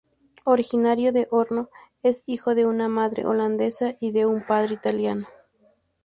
[0.45, 1.69] Originario de Hoorn,
[2.01, 5.27] es hijo de una madre holandesa y de un padre italiano.